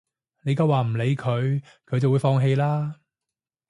[0.41, 2.95] 你夠話唔理佢，佢就會放棄啦